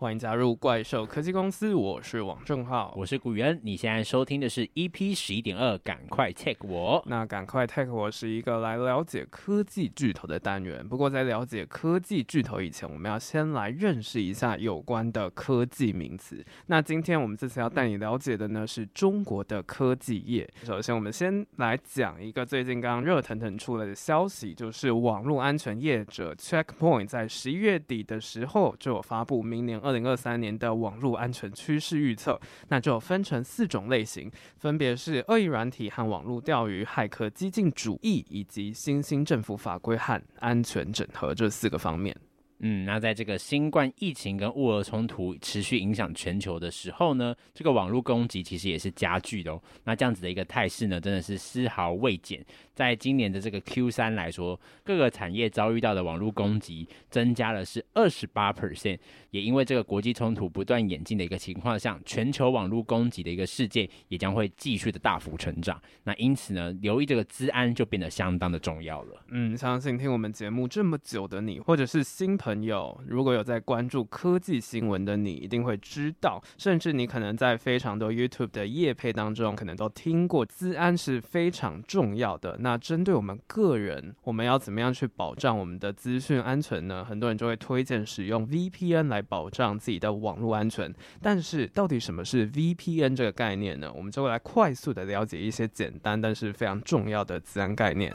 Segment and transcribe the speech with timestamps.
[0.00, 3.60] 欢迎加入怪兽科技公司，我是王正浩，我是古元。
[3.62, 7.04] 你现在收听的是 EP 十一点二，赶快 tech 我。
[7.04, 10.88] 那赶快 tech 我是一个来了解科技巨头的单元。
[10.88, 16.42] 不过在了解科技巨头以前，我们要先来认识一下有关的科技名词。
[16.68, 20.50] 那今天我们这次要带你了解的呢，是中国的科技业。
[20.64, 42.16] 首先，我们先来讲一个最近刚刚热腾腾出来的消息，就是网络安全业者 Checkpoint 在十一月底的时候就有发布明年二二零二三年的网络安全趋势预测，那就分成四种类型，分别是恶意软体和网络钓鱼、骇客激进主义以及新兴政府法规和安全整合这四个方面。
[42.62, 49.62] 嗯，那在这个新冠疫情跟乌俄冲突持续影响全球的时候呢，这个网络攻击其实也是加剧的哦。
[49.84, 52.44] 那这样子的一个态势呢，真的是丝毫未减。
[52.74, 58.98] 在今年的这个 Q 三来说，各个产业遭遇到的网络攻击增加了是二十八 percent。
[59.30, 65.80] 也因为这个国际冲突不断演进的一个情况下，全球网络攻击的一个事件也将会继续的大幅成长。
[66.04, 69.24] 那因此呢，留意这个资安就变得相当的重要了。
[69.30, 72.49] 嗯，相信听我们节目这么久的你，或者是新朋。
[72.50, 82.56] 朋友，如果有在关注科技新闻的你，一定会知道，甚至你可能在非常多 YouTube 的业配当中，可能都听过，资安是非常重要的。
[82.58, 87.04] 那针对我们个人，我们要怎么样去保障我们的资讯安全呢？
[87.04, 90.92] 很多人就会推荐使用 VPN 来保障自己的网络安全。
[91.22, 93.92] 但是，到底什么是 VPN 这个概念呢？
[93.94, 98.12] 我们就会来快速的了解一些简单但是非常重要的资安概念。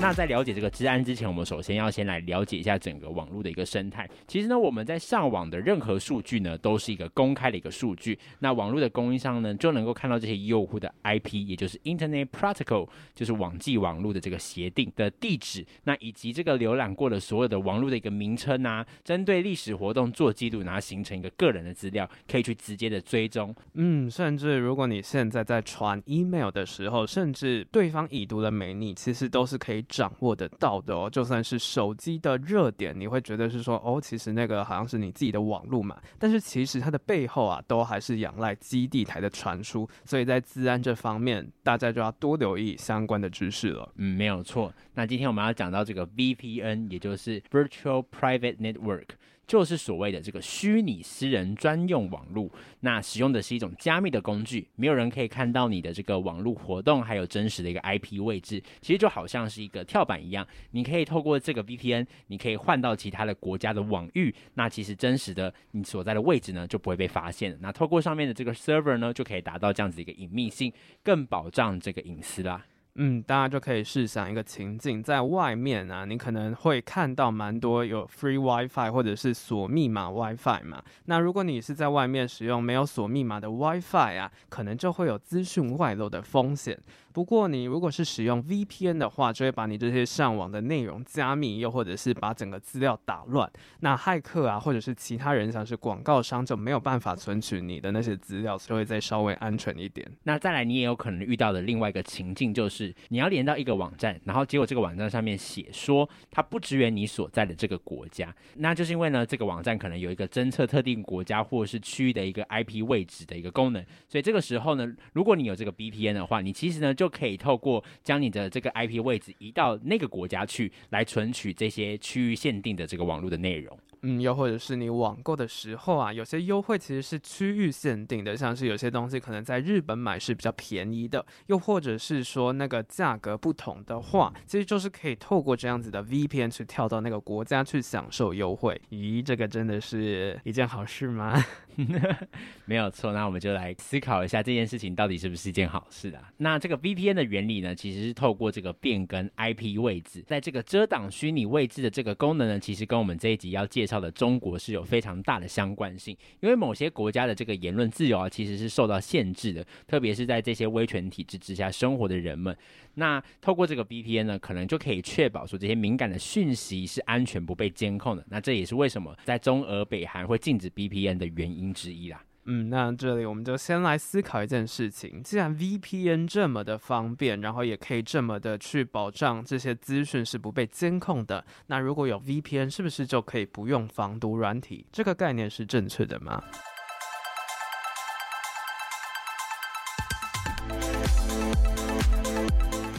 [0.00, 4.08] 那在了解这个治安之前，我们首先要先来了解一下整个网络的一个生态。
[4.28, 8.16] 其实呢，我们在上网的任何数据呢，都是一个公开的一个数据。
[8.38, 15.66] 那网络的供应商呢，就能够看到这些用户的 IP，也就是 Internet Protocol，就是网际网络的这个协定的地址。
[15.82, 23.52] 那以及这个浏览过的所有的网络的一个名称啊，针对历史活动做记录，然后形成一个个人的资料，可以去直接的追踪。
[23.74, 29.84] 嗯，甚至如果你现在在传 email 的时候，甚至对方已读了没，你其实都是可以。
[29.88, 43.90] 掌握得到的哦，就算是手机的热点，你会觉得是说哦，其实那个好像是你自己的网络嘛，但是其实它的背后啊，都还是仰赖基地台的传输，所以在治安这方面，大家就要多留意相关的知识了。
[43.96, 44.72] 嗯，没有错。
[44.94, 49.08] 那今天我们要讲到这个 VPN，也就是 Virtual Private Network。
[49.48, 52.48] 就是所谓的这个虚拟私人专用网络，
[52.80, 70.70] 那使用的是一种加密的工具，没有人可以看到你的这个网络活动，还有真实的一个 IP 位置，其实就好像是一个跳板一样，你可以透过这个 VPN，你可以换到其他的国家的网域，那其实真实的你所在的位置呢就不会被发现，那透过上面的这个 server 呢，就可以达到这样子一个隐秘性，
[71.02, 72.66] 更保障这个隐私啦。
[73.00, 80.82] 嗯，大家就可以试想一个情境，在外面啊，你可能会看到蛮多有 free WiFi 或者是锁密码 WiFi 嘛。
[81.04, 86.76] 那如果你是在外面使用没有锁密码的 WiFi 啊，可能就会有资讯外漏的风险。
[87.12, 93.50] 不过，你如果是使用 VPN 的话，就会把你这些上网的内容加密，又或者是把整个资料打乱。
[93.80, 100.08] 那骇客啊，或者是其他人，像是广告商，就没有办法存取你的那些资料，所以会再稍微安全一点。
[100.24, 123.78] 那再来，你也有可能遇到的另外一个情境，就是你要连到一个网站，然后结果这个网站上面写说它不支援你所在的这个国家，那就是因为呢，这个网站可能有一个侦测特定国家或者是区域的一个 IP 位置的一个功能，所以这个时候呢，如果你有这个 VPN 的话，你其实呢就可以透过将你的这个 IP 位置移到那个国家去，来存取这些区域限定的这个网络的内容。
[124.02, 138.80] 嗯，又或者是你网购的时候啊，有些优惠其实是区域限定的，像是有些东西可能在日本买是比较便宜的，又或者是说那个价格不同的话，其实就是可以透过这样子的 VPN 去跳到那个国家去享受优惠。
[138.90, 141.44] 咦，这个真的是一件好事吗？
[142.66, 146.32] 没有错，那我们就来思考一下这件事情到底是不是一件好事啊？
[146.38, 156.16] 那这个 VPN 的原理呢，其实是透过这个变更 IP 位置，在这个遮挡虚拟位置的这个功能呢，其实跟我们这一集要介绍的中国是有非常大的相关性。
[156.40, 162.56] 因为某些国家的这个言论自由啊，其实是受到限制的，特别是在这些威权体制之下生活的人们。
[162.94, 168.26] 那透过这个 VPN 呢，可能就可以确保说这些敏感的讯息是安全不被监控的。
[168.28, 172.22] 那这也是为什么在中俄北韩会禁止 VPN 的原因之一啦。
[172.50, 184.86] 嗯，那这里我们就先来思考一件事情：既然 VPN 这么的方便，然后也可以这么的去保障这些资讯是不被监控的，那如果有 VPN，是不是就可以不用防毒软体？
[184.90, 186.42] 这个概念是正确的吗？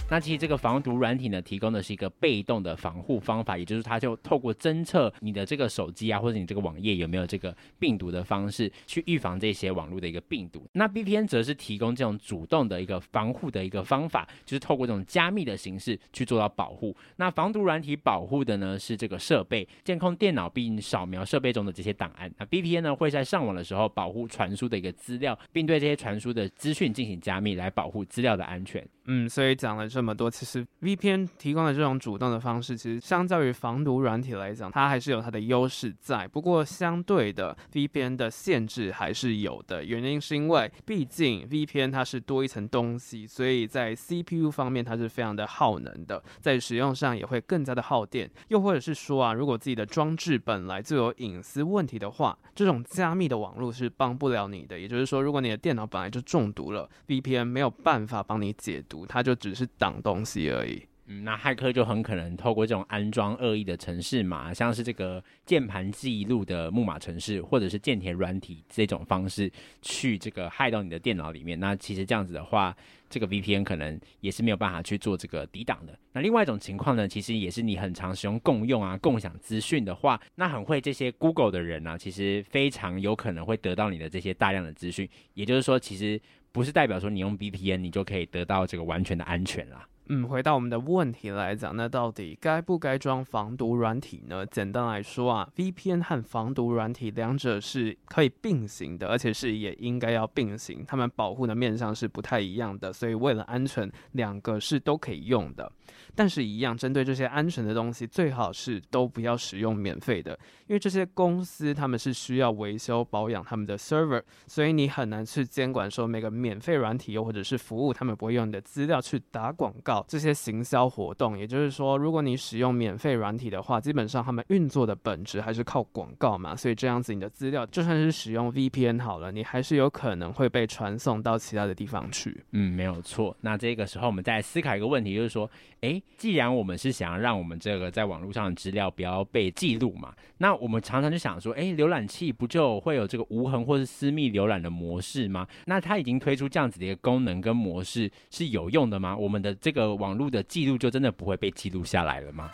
[0.10, 10.68] 那其实这个防毒软体呢，提供的是一个被动的防护方法，也就是它就透过侦测你的这个手机啊，或者你这个网页有没有这个病毒的方式，去预防这些网络的一个病毒。
[10.74, 16.96] 那 VPN 则是提供这种主动的一个防护的一个方法，就是透过这种加密的形式去做到保护。
[17.18, 22.32] 那防毒软体保护的呢是这个设备，监控电脑并扫描设备中的这些档案。
[22.38, 28.84] 那 VPN 呢会在上网的时候保护传输的一个资料，并对这些传输的资讯进行加密，来保护资料的安全。
[29.12, 36.26] 嗯，所以讲了这么多，其实 VPN 提供的这种主动的方式，其实相较于防毒软体来讲，它还是有它的优势在。
[36.26, 48.32] 不过相对的，VPN 的限制还是有的，原因是因为毕竟 VPN 它是多一层东西，所以在 CPU 方面它是非常的耗能的，在使用上也会更加的耗电。
[48.48, 54.80] 又或者是说啊，如果自己的装置本来就有隐私问题的话，这种加密的网络是帮不了你的。
[54.80, 59.06] 也就是说，如果你的电脑本来就中毒了，VPN 没有办法帮你解毒。
[59.10, 60.84] 它就只是挡东西而已。
[61.12, 69.52] 嗯，那骇客就很可能透过这种安装恶意的程式码，像是这个键盘记录的木马程式，或者是键填软体这种方式，
[69.82, 71.60] 去这个害到你的电脑里面。
[71.60, 72.78] 那其实这样子的话，
[73.10, 75.98] 这个 VPN 可能也是没有办法去做这个抵挡的。
[76.14, 85.10] 那另外一种情况呢，其实也是你很常使用共用啊、共享资讯的话，那很会这些 Google 的人呢、其实非常有可能会得到你的这些大量的资讯。
[85.34, 86.22] 也就是说，其实。
[86.52, 89.88] 不是代表说你用 VPN 你就可以得到这个完全的安全啦。
[90.12, 94.44] 嗯，回到我们的问题来讲，那到底该不该装防毒软体呢？
[94.44, 100.84] 简单来说啊，VPN 和防毒软体两者是可以并行的，而且是也应该要并行。
[100.88, 105.72] 它们保护的面向是不太一样的，所以为了安全，两个是都可以用的。
[106.16, 110.32] 但是，一样针对这些安全的东西，最好是都不要使用免费的，
[110.66, 121.38] 因为这些公司他们是需要维修保养他们的 server，所以你很难去监管说每个免费软体又或者是服务，他们不会用你的资料去打广告这些行销活动。
[121.38, 132.44] 也就是说，如果你使用免费软体的话，基本上他们运作的本质还是靠广告嘛，所以这样子你的资料就算是使用 VPN 好了，你还是有可能会被传送到其他的地方去。
[132.52, 133.36] 嗯，没有错。
[133.42, 135.50] 那这个时候我们再来思考一个问题，就是说，
[135.82, 136.02] 诶。
[136.18, 145.48] 既然我们是想要让我们这个在网络上的资料不要被记录嘛，那我们常常就想说，诶，浏览器不就会有这个无痕或是私密浏览的模式吗？
[145.66, 149.16] 那它已经推出这样子的一个功能跟模式是有用的吗？
[149.16, 152.50] 我们的这个网络的记录就真的不会被记录下来了吗？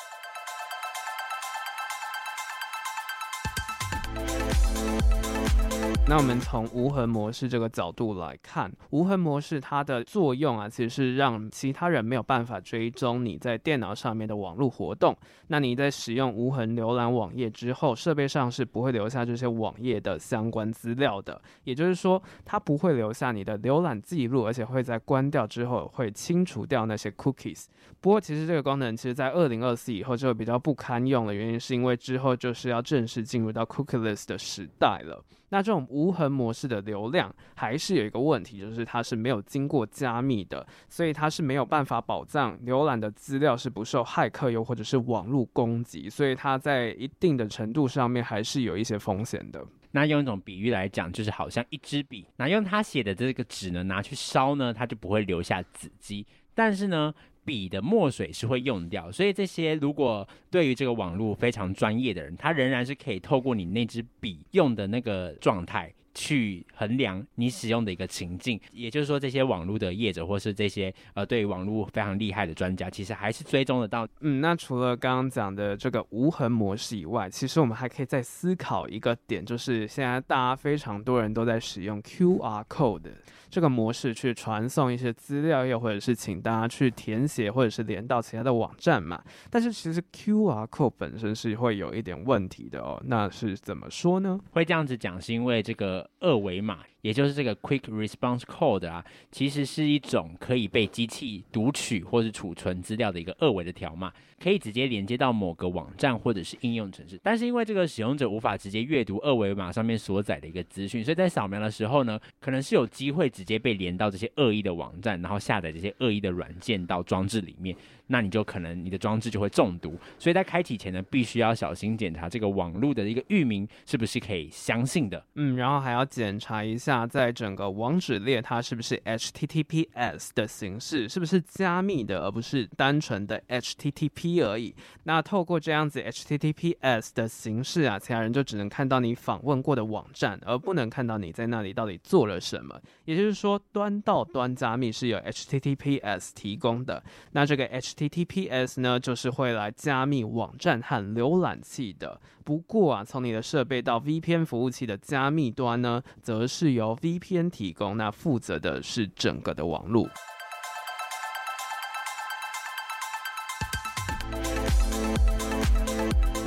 [6.07, 15.17] 那我们从无痕模式这个角度来看，无痕模式它的作用啊，其实是让其他人没有办法追踪你在电脑上面的网络活动。
[15.47, 21.41] 那你在使用无痕浏览网页之后，设备上是不会留下这些网页的相关资料的。
[21.63, 27.65] 也就是说，它不会留下你的浏览记录，而且会在关掉之后会清除掉那些 cookies。
[27.99, 35.23] 不过，其实这个功能其实在二零二四以后就比较不堪用了，原因是因为之后就是要正式进入到 cookieless 的时代了。
[35.49, 49.65] 那这种无痕模式的流量还是有一个问题，就是它是没有经过加密的，所以它是没有办法保障浏览的资料是不受骇客又或者是网络攻击，所以它在一定的程度上面还是有一些风险的。
[49.91, 57.13] 那用一种比喻来讲，就是好像一支笔，那用它写的这个纸呢拿去烧呢，它就不会留下纸迹，但是呢。
[57.45, 68.59] 笔的墨水是会用掉，所以这些如果对于这个网络非常专业的人，他仍然是可以透过你那支笔用的那个状态去衡量你使用的一个情境。
[68.71, 74.07] 也就是说，这些网络的业者或是这些呃对于网络非常厉害的专家，其实还是追踪得到。
[74.21, 83.11] 嗯，那除了刚刚讲的这个无痕模式以外，其实我们还可以再思考一个点，就是现在大家非常多人都在使用 QR code。
[83.55, 89.23] 这个模式去传送一些资料，又或者是请大家去填写，或者是连到其他的网站嘛。
[89.49, 93.01] 但是其实 QR code 本身是会有一点问题的哦。
[93.05, 94.37] 那是怎么说呢？
[94.51, 96.79] 会这样子讲，是因为这个二维码。
[97.05, 107.19] 也就是这个 Quick Response Code 啊，其实是一种可以被机器读取或是储存资料的一个二维的条码，可以直接连接到某个网站或者是应用程式。
[107.21, 117.77] 但是因为这个使用者无法直接阅读二维码上面所载的一个资讯，所以在扫描的时候呢，可能是有机会直接被连到这些恶意的网站，然后下载这些恶意的软件到装置里面。
[118.07, 119.97] 那你就可能你的装置就会中毒。
[120.19, 125.23] 所以在开启前呢，必须要小心检查这个网络的一个域名是不是可以相信的。
[125.35, 134.75] 嗯，然后还要检查一下，在整个网址列它是不是 HTTPS 的形式，是不是加密的，而不是单纯的 HTTP 而已。
[135.03, 142.79] 那透过这样子 HTTPS 的形式啊，其他人就只能看到你访问过的网站，而不能看到你在那里到底做了什么。
[143.05, 147.03] 也就是说，端到端加密是由 HTTPS 提供的。
[147.31, 152.19] 那这个 H HTTPS 呢，就是会来加密网站和浏览器的。
[152.43, 160.09] 不过啊，从你的设备到 VPN 服务器的加密端呢，则是由 VPN 提供，那负责的是整个的网络。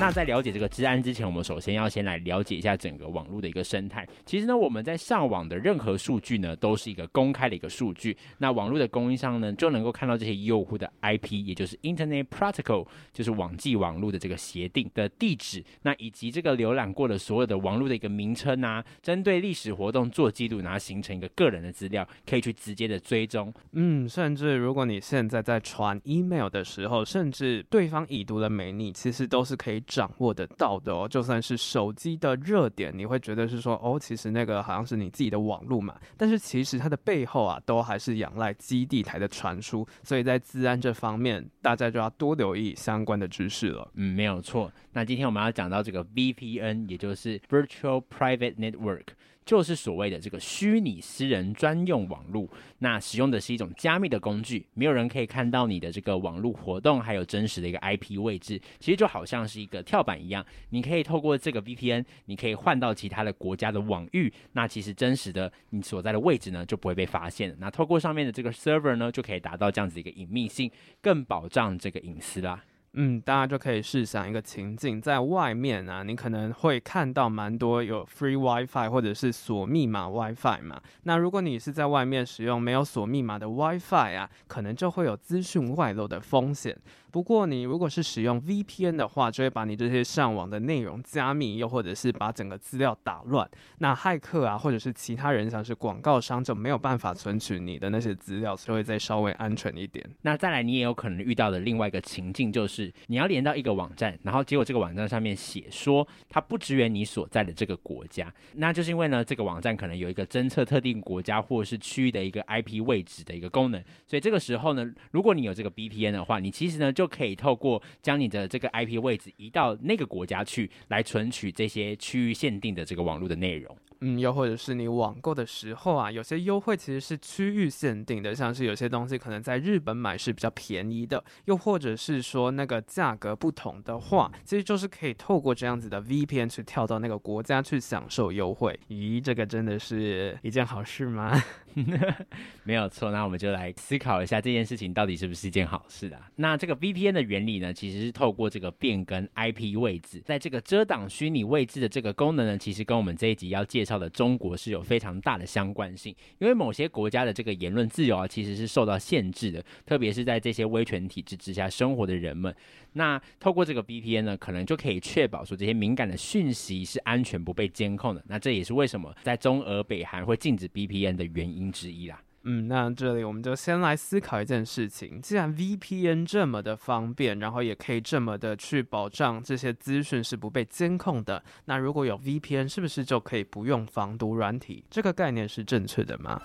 [0.01, 4.07] 那在了解这个治安之前，我们首先要先来了解一下整个网络的一个生态。
[4.25, 8.17] 其实呢，我们在上网的任何数据呢，都是一个公开的一个数据。
[8.39, 15.65] 那网络的供应商呢，就能够看到这些用户的 IP，也就是 Internet Protocol，就是网际网络的这个协定的地址。
[15.83, 23.53] 那以及这个浏览过的所有的网络的一个名称啊，针对历史活动做记录，然后形成一个个人的资料，可以去直接的追踪。
[23.73, 29.83] 嗯，甚至如果你现在在传 email 的时候，甚至对方已读了没，你其实都是可以。
[29.89, 43.91] 掌握得到的哦，就算是手机的热点，你会觉得是说哦，其实那个好像是你自己的网络嘛，但是其实它的背后啊，都还是仰赖基地台的传输，所以在治安这方面，大家就要多留意相关的知识了。
[43.95, 44.71] 嗯，没有错。
[44.93, 49.07] 那今天我们要讲到这个 VPN，也就是 Virtual Private Network。
[49.49, 52.47] 就是所谓的这个虚拟私人专用网络，
[52.81, 72.63] 那使用的是一种加密的工具，没有人可以看到你的这个网络活动，还有真实的一个 IP 位置，其实就好像是一个跳板一样，你可以透过这个 VPN，你可以换到其他的国家的网域，那其实真实的你所在的位置呢就不会被发现，那透过上面的这个 server 呢，就可以达到这样子一个隐秘性，更保障这个隐私啦。
[72.95, 80.81] 嗯，大家就可以试想一个情境，在外面啊，你可能会看到蛮多有 free WiFi 或者是锁密码 WiFi 嘛。
[81.05, 86.77] 那如果你是在外面使用没有锁密码的 WiFi 啊，可能就会有资讯外漏的风险。
[87.11, 93.49] 不过你如果是使用 VPN 的话，就会把你这些上网的内容加密，又或者是把整个资料打乱。
[93.79, 100.05] 那骇客啊，或者是其他人，像是广告商，就没有办法存取你的那些资料，所以会再稍微安全一点。
[100.23, 116.93] 那再来，你也有可能遇到的另外一个情境，就是你要连到一个网站，然后结果这个网站上面写说它不支援你所在的这个国家，那就是因为呢，这个网站可能有一个侦测特定国家或者是区域的一个 IP 位置的一个功能，所以这个时候呢，如果你有这个 VPN 的话，你其实呢。
[116.99, 123.77] 就可以透过将你的这个 IP 位置移到那个国家去，来存取这些区域限定的这个网络的内容。
[124.01, 138.79] 嗯，又或者是你网购的时候啊，有些优惠其实是区域限定的，像是有些东西可能在日本买是比较便宜的，又或者是说那个价格不同的话，其实就是可以透过这样子的 VPN 去跳到那个国家去享受优惠。
[138.89, 141.33] 咦，这个真的是一件好事吗？
[142.65, 146.29] 没有错，那我们就来思考一下这件事情到底是不是一件好事啊？
[146.37, 153.99] 那这个 VPN 的原理呢，其实是透过这个变更 IP 位置，在这个遮挡虚拟位置的这个功能呢，其实跟我们这一集要介绍。
[153.99, 162.55] 的中国是有非常大的相关性，因为某些国家的这个言论自由啊，其实是受到限制的，特别是在这些威权体制之下生活的人们。
[162.93, 168.23] 那透过这个 VPN 呢，可能就可以确保说这些敏感的讯息是安全不被监控的。
[168.29, 172.21] 那这也是为什么在中俄北韩会禁止 VPN 的原因之一啦。
[172.51, 184.83] 嗯，那这里我们就先来思考一件事情：既然 VPN 这么的方便，然后也可以这么的去保障这些资讯是不被监控的，那如果有 VPN，是不是就可以不用防毒软体？
[184.89, 186.41] 这个概念是正确的吗？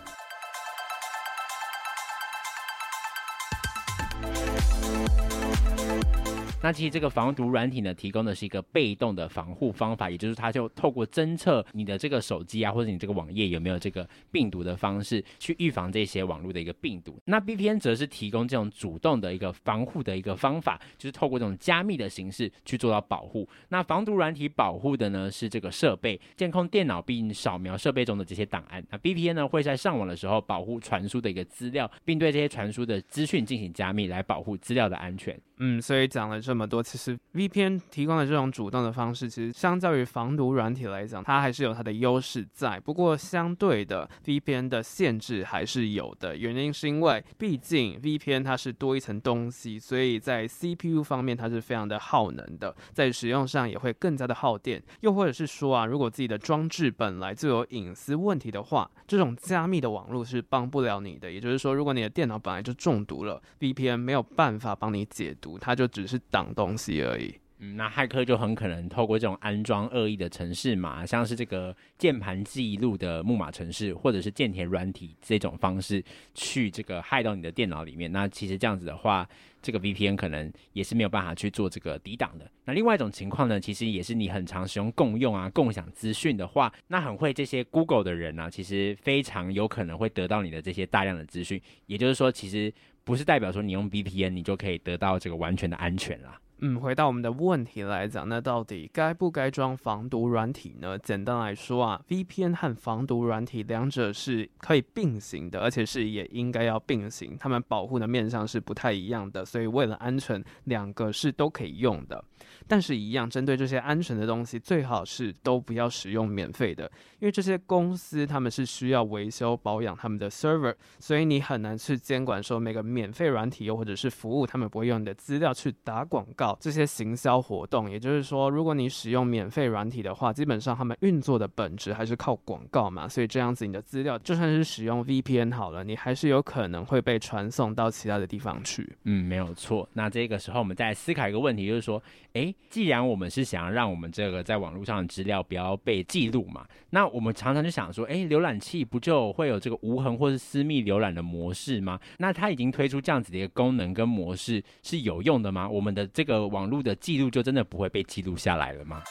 [6.63, 17.19] 那其实这个防毒软体呢，提供的是一个被动的防护方法，也就是它就透过侦测你的这个手机啊，或者你这个网页有没有这个病毒的方式，去预防这些网络的一个病毒。
[17.25, 23.45] 那 VPN 则是提供这种主动的一个防护的一个方法，就是透过这种加密的形式去做到保护。
[23.67, 28.81] 那防毒软体保护的呢是这个设备，监控电脑并扫描设备中的这些档案。
[28.89, 35.37] 那 VPN 呢会在上网的时候保护传输的一个资料，并对这些传输的资讯进行加密，来保护资料的安全。
[35.65, 42.77] 嗯，所以讲了这么多，其实 VPN 提供的这种主动的方式，其实相较于防毒软体来讲，它还是有它的优势在。
[42.77, 54.83] 不过相对的，VPN 的限制还是有的，原因是因为毕竟 VPN 它是多一层东西，所以在 CPU 方面它是非常的耗能的，在使用上也会更加的耗电。
[54.99, 61.31] 又或者是说啊，如果自己的装置本来就有隐私问题的话，这种加密的网络是帮不了你的。
[61.31, 65.52] 也就是说，如果你的电脑本来就中毒了，VPN 没有办法帮你解毒。
[65.59, 67.33] 它就只是挡东西而已。
[67.59, 78.11] 嗯，那骇客就很可能透过这种安装恶意的程式码，像是这个键盘记录的木马程式，或者是键填软体这种方式，去这个害到你的电脑里面。
[78.11, 79.25] 那其实这样子的话，
[79.61, 82.51] 这个 VPN 可能也是没有办法去做这个抵挡的。
[82.65, 91.61] 那另外一种情况呢，其实也是你很常使用共用啊、共享资讯的话，那很会这些 Google 的人呢、其实非常有可能会得到你的这些大量的资讯。
[91.85, 92.73] 也就是说，其实。
[93.03, 96.39] 不是代表说你用 VPN 你就可以得到这个完全的安全啦。
[96.65, 100.97] 嗯，回到我们的问题来讲，那到底该不该装防毒软体呢？
[100.97, 112.23] 简单来说啊，VPN 和防毒软体两者是可以并行的，而且是也应该要并行，它们保护的面向是不太一样的，所以为了安全，两个是都可以用的。
[112.67, 116.85] 但是，一样针对这些安全的东西，最好是都不要使用免费的，
[117.19, 127.89] 因为这些公司他们是需要维修保养他们的 server，所以你很难去监管说每个免费软体又或者是服务，他们不会用你的资料去打广告这些行销活动。
[127.89, 138.95] 也就是说，如果你使用免费软体的话，基本上他们运作的本质还是靠广告嘛，所以这样子你的资料就算是使用 VPN 好了，你还是有可能会被传送到其他的地方去。
[139.03, 139.87] 嗯，没有错。
[139.93, 142.01] 那这个时候我们再思考一个问题，就是说，
[142.33, 142.52] 诶。
[142.69, 151.99] 既然我们是想要让我们这个在网络上的资料不要被记录嘛，那我们常常就想说，诶，浏览器不就会有这个无痕或是私密浏览的模式吗？
[152.17, 155.67] 那它已经推出这样子的一个功能跟模式是有用的吗？
[155.69, 159.01] 我们的这个网络的记录就真的不会被记录下来了吗？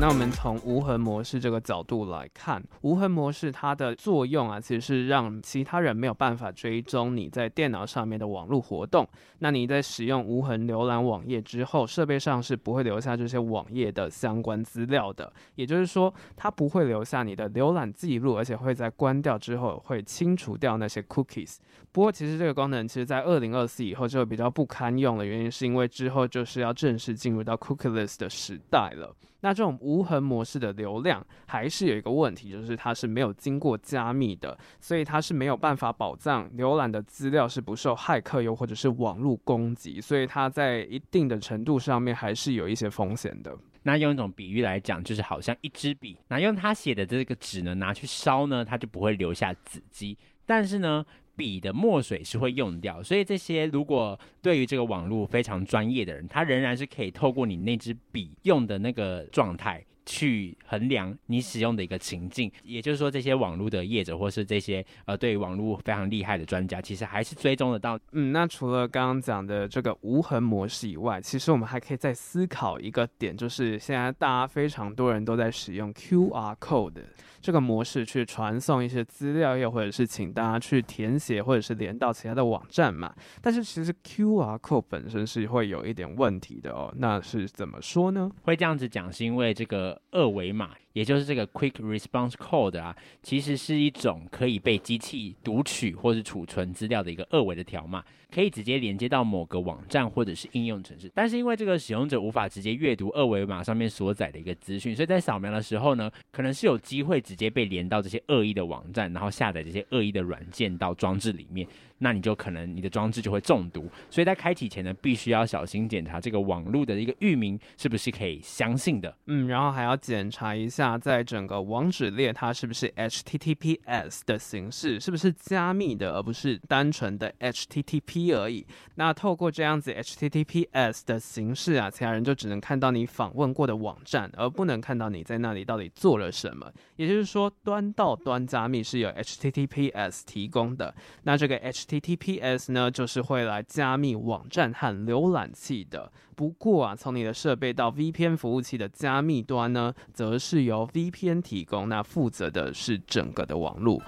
[0.00, 9.04] 那我们从无痕模式这个角度来看，无痕模式它的作用啊，其实是让其他人没有办法追踪你在电脑上面的网络活动。
[9.40, 15.32] 那你在使用无痕浏览网页之后，设备上是不会留下这些网页的相关资料的。
[15.56, 21.56] 也就是说，它不会留下你的浏览记录，而且会在关掉之后会清除掉那些 cookies。
[21.90, 29.12] 不过，其实这个功能其实在二零二四以后就比较不堪用的原因，是因为之后就是要正式进入到 cookieless 的时代了。
[29.40, 43.56] 那这种无痕模式的流量还是有一个问题，就是它是没有经过加密的，所以它是没有办法保障浏览的资料是不受骇客又或者是网络攻击，所以它在一定的程度上面还是有一些风险的。
[43.84, 51.04] 那用一种比喻来讲，就是好像一支笔，那用它写的这个纸呢拿去烧呢，它就不会留下纸迹，但是呢。
[51.38, 62.50] 笔的墨水是会用掉，所以这些如果对于这个网络非常专业的人，他仍然是可以透过你那支笔用的那个状态去衡量你使用的一个情境。
[62.64, 67.98] 也就是说，这些网络的业者或是这些呃对网络非常厉害的专家，其实还是追踪得到。
[68.12, 77.02] 嗯，那除了刚刚讲的这个无痕模式以外，其实我们还可以再思考一个点，就是现在大家非常多人都在使用 QR code。
[77.40, 83.14] 这个模式去传送一些资料，又或者是请大家去填写，或者是连到其他的网站嘛。
[83.40, 86.92] 但是其实 QR code 本身是会有一点问题的哦。
[86.96, 88.28] 那是怎么说呢？
[88.42, 90.76] 会这样子讲，是因为这个二维码。
[90.98, 101.08] 也就是这个 Quick Response Code 啊，其实是一种可以被机器读取或是储存资料的一个二维的条码，可以直接连接到某个网站或者是应用程式。
[101.14, 111.64] 但是因为这个使用者无法直接阅读二维码上面所载的一个资讯，所以在扫描的时候呢，可能是有机会直接被连到这些恶意的网站，然后下载这些恶意的软件到装置里面。
[112.00, 119.12] 那你就可能你的装置就会中毒，所以在开启前呢，必须要小心检查这个网络的一个域名是不是可以相信的。
[119.26, 128.66] 嗯，然后还要检查一下，那在整个网址列它是不是 HTTPS 的形式，是不是加密的，而不是单纯的 HTTP 而已。
[128.94, 136.72] 那透过这样子 HTTPS 的形式啊，其他人就只能看到你访问过的网站，而不能看到你在那里到底做了什么。
[136.96, 140.94] 也就是说，端到端加密是由 HTTPS 提供的。
[141.24, 146.10] 那这个 HTTPS 呢，就是会来加密网站和浏览器的。
[146.34, 154.00] 不过啊，从你的设备到 VPN 服务器的加密端呢，则是由 VPN 提供，那负责的是整个的网络。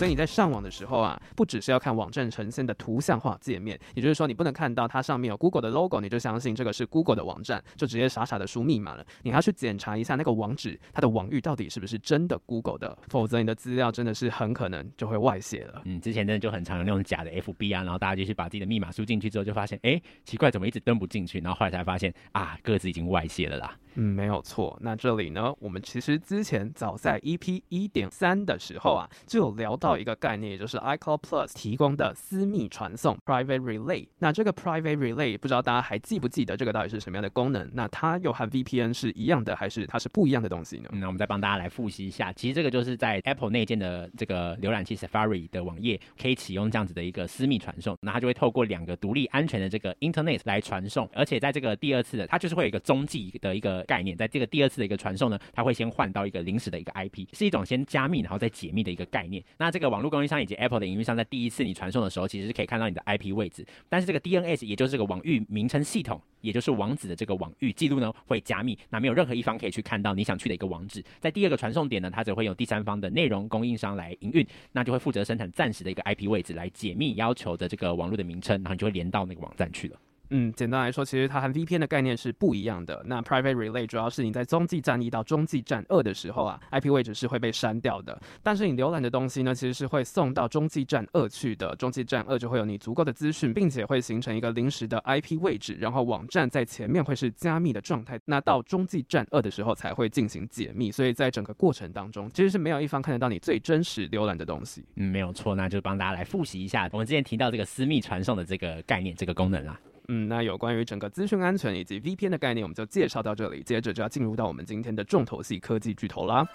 [0.00, 9.04] 所以你在上网的时候啊，不只是要看网站呈现的图像化界面，也就是说你不能看到它上面有 Google 的 logo，你就相信这个是 Google 的网站，就直接傻傻的输密码了。
[9.24, 15.82] 你还要去检查一下那个网址，它的网域到底是不是真的 Google 的，否则你的资料真的是很可能就会外泄了。
[15.84, 21.40] 嗯，之前真的就很常有那种假的 FB 啊，然后大家就去把自己的密码输进去之后，就发现，哎，奇怪，怎么一直登不进去？
[21.40, 23.76] 然后后来才发现啊，个资已经外泄了啦。
[23.94, 24.78] 嗯，没有错。
[24.80, 34.06] 那这里呢，我们其实之前早在 EP 一点三的时候啊，就有聊到一个概念，就是 iCloud Plus 提供的私密传送 Private Relay。
[34.18, 37.68] 那这个 Private Relay 不知道大家还记不记得这个到底是什么样的功能？
[37.72, 40.88] 那它又和 VPN 是一样的，还是它是不一样的东西呢？
[40.92, 59.42] 那我们再帮大家来复习一下，其实这个就是在 Apple 内建的这个浏览器 Safari 的网页可以启用这样子的一个私密传送，那它就会透过两个独立安全的这个 Internet 来传送，而且在这个第二次的，它就是会有一个中继的一个概念，在这个第二次的一个传送呢，它会先换到一个临时的一个 IP，是一种先加密然后再解密的一个概念。
[59.58, 71.02] 那这个网络供应商以及 Apple 的营运商在第一次你传送的时候，其实是可以看到你的 IP 位置，但是这个 DNS 也就是这个网域名称系统，也就是网址的这个网域记录呢会加密，那没有任何一方可以去看到你想去的一个网址。
[71.18, 79.98] 在第二个传送点呢，它只会有第三方的内容供应商来营运，那就会负责生产暂时的一个 IP 位置来解密要求的这个网络的名称，然后你就会连到那个网站去了。
[80.30, 83.02] 嗯，简单来说，其实它和 VPN 的概念是不一样的。
[83.06, 88.16] 那 Private Relay 主要是你在中继站一到中继站二的时候啊，IP 位置是会被删掉的。
[88.42, 91.74] 但是你浏览的东西呢，其实是会送到中继站二去的。
[91.76, 98.18] 中继站二就会有你足够的资讯，并且会形成一个临时的 IP 位置，然后网站在前面会是加密的状态。
[98.24, 100.92] 那到中继站二的时候才会进行解密。
[100.92, 104.84] 所以在整个过程当中，其实是没有一方看得到你最真实浏览的东西。
[104.94, 109.78] 嗯，没有错，那就帮大家来复习一下我们之前提到这个私密传送的这个概念、这个功能啦。
[110.08, 113.62] 嗯，那有关于整个资讯安全以及 VPN 的概念，我们就介绍到这里。
[113.62, 116.46] 接着就要进入到我们今天的重头戏——科技巨头啦。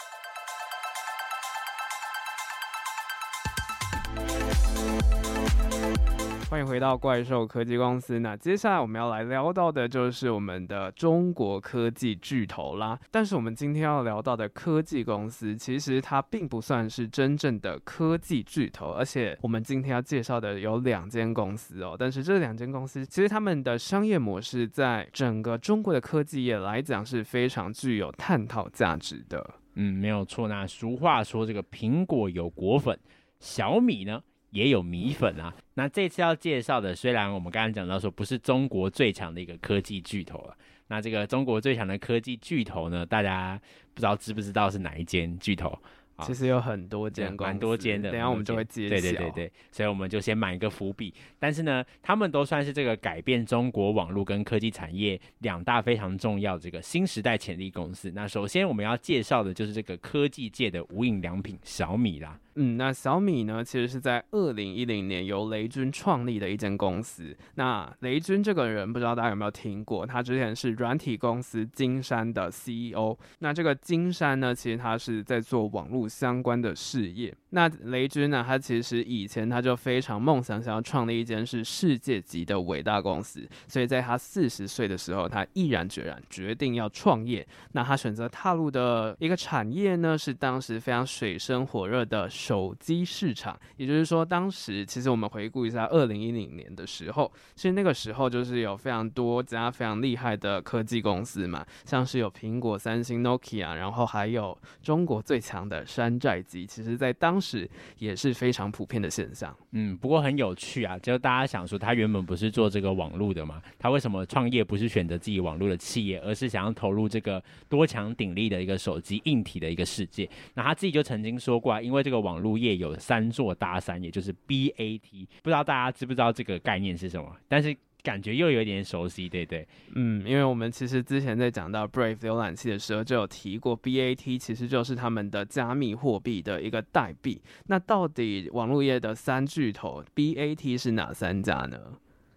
[6.47, 8.19] 欢迎回到怪兽科技公司。
[8.19, 12.97] 那接下来我们要来聊到的就是我们的中国科技巨头啦。
[13.09, 18.91] 但是我们今天要聊到的科技公司，其实它并不算是真正的科技巨头。
[18.91, 21.95] 而且我们今天要介绍的有两间公司哦。
[21.97, 29.55] 但是这两间公司其实他们的商业模式，在整个中国的科技业来讲是非常具有探讨价值的。
[29.73, 30.47] 嗯，没有错。
[30.47, 32.97] 那俗话说，这个苹果有果粉，
[33.39, 34.21] 小米呢？
[34.55, 43.59] 也有米粉啊，那这次要介绍的，虽然我们刚刚讲到说不是中国最强的一个科技巨头了，那这个中国最强的科技巨头呢，大家
[43.93, 45.77] 不知道知不知道是哪一间巨头？
[46.21, 48.09] 其实有很多间，蛮多间的。
[48.09, 48.89] 等下我们就会揭晓。
[48.89, 51.13] 对对对对，所以我们就先埋一个伏笔。
[51.37, 58.09] 但是呢，他们都算是这个改变中国网络跟科技产业两大非常重要这个新时代潜力公司。
[58.15, 62.39] 那首先我们要介绍的就是这个科技界的无印良品小米啦。
[62.57, 67.35] 嗯，那小米呢，其实是在二零一零年由雷军创立的一间公司。
[67.55, 70.05] 那雷军这个人，不知道大家有没有听过？
[70.05, 73.17] 他之前是软体公司金山的 CEO。
[73.39, 77.35] 那这个金山呢，其实他是在做网络相关的事业。
[77.49, 83.45] 那雷军呢，他其实以前他就非常梦想，想要创立一间是世界级的伟大公司。
[83.67, 87.45] 所以在他四十岁的时候，他毅然决然决定要创业。
[87.73, 92.29] 那他选择踏入的一个产业呢，是当时非常水深火热的。
[92.45, 109.51] 手机市场，也就是说，当时其实我们回顾一下二零一零年的时候，其实那个时候就是有非常多家非常厉害的科技公司嘛，像是有苹果、三星、Nokia，然后还有中国最强的山寨机，其实在当时也是非常普遍的现象。
[109.71, 120.29] 嗯，不过很有趣啊，就大家想说，他原本不是做这个网络的嘛，他为什么创业不是选择自己网络的企业，而是想要投入这个多强鼎立的一个手机硬体的一个世界？
[120.53, 122.34] 那他自己就曾经说过啊，因为这个网。
[122.35, 124.99] 网络业有三座大山，也就是 BAT，
[125.41, 127.33] 不知道大家知不知道这个概念是什么？
[127.47, 129.65] 但是感觉又有点熟悉，对不对？
[129.95, 137.41] 嗯，因为我们其实之前在讲到 Brave 浏览器的时候，就有提过 BAT，其实就是他们的加密货币的一个代币。
[137.67, 141.79] 那到底网络业的三巨头 BAT 是哪三家呢？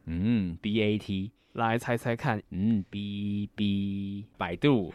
[0.06, 2.40] 嗯，BAT 来猜猜看。
[2.50, 4.94] 嗯，B B 百度。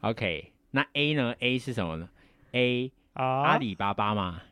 [0.00, 2.08] OK，那 A 呢？A 是什么呢
[2.52, 4.42] ？A 阿里巴巴嘛，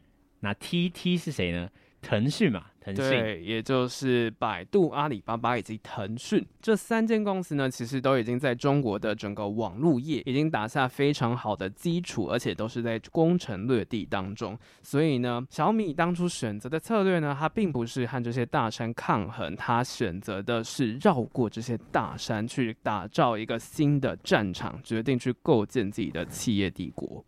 [0.41, 1.69] 那 T T 是谁呢？
[2.01, 14.59] 腾讯嘛，腾讯，对，也就是百度、阿里巴巴以及腾讯这三间公司呢，其实都已经在中国的整个网络业已经打下非常好的基础，而且都是在攻城略地当中。
[14.83, 27.25] 所以呢，小米当初选择的策略呢，它并不是和这些大山抗衡，它选择的是绕过这些大山，去打造一个新的战场，决定去构建自己的企业帝国。